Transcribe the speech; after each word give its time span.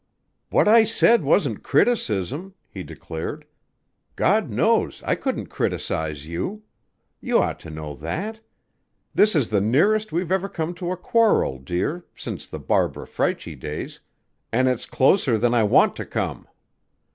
"What 0.49 0.67
I 0.67 0.83
said 0.83 1.21
wasn't 1.21 1.61
criticism," 1.61 2.55
he 2.71 2.81
declared. 2.81 3.45
"God 4.15 4.49
knows 4.49 5.03
I 5.05 5.13
couldn't 5.13 5.45
criticize 5.51 6.25
you. 6.25 6.63
You 7.19 7.37
ought 7.37 7.59
to 7.59 7.69
know 7.69 7.93
that. 7.97 8.39
This 9.13 9.35
is 9.35 9.49
the 9.49 9.61
nearest 9.61 10.11
we've 10.11 10.31
ever 10.31 10.49
come 10.49 10.73
to 10.73 10.91
a 10.91 10.97
quarrel, 10.97 11.59
dear, 11.59 12.03
since 12.15 12.47
the 12.47 12.57
Barbara 12.57 13.05
Freitchie 13.05 13.53
days, 13.53 13.99
and 14.51 14.67
it's 14.67 14.87
closer 14.87 15.37
than 15.37 15.53
I 15.53 15.63
want 15.65 15.95
to 15.97 16.05
come. 16.05 16.47